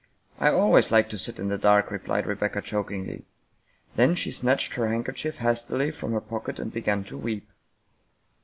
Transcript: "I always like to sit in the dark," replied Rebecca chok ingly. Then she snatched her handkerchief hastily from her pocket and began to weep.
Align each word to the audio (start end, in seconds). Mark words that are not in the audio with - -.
"I 0.45 0.49
always 0.49 0.89
like 0.91 1.09
to 1.09 1.17
sit 1.19 1.37
in 1.37 1.49
the 1.49 1.59
dark," 1.59 1.91
replied 1.91 2.25
Rebecca 2.25 2.59
chok 2.63 2.89
ingly. 2.89 3.21
Then 3.95 4.15
she 4.15 4.31
snatched 4.31 4.73
her 4.73 4.87
handkerchief 4.87 5.37
hastily 5.37 5.91
from 5.91 6.13
her 6.13 6.21
pocket 6.21 6.57
and 6.57 6.73
began 6.73 7.03
to 7.03 7.19
weep. 7.19 7.47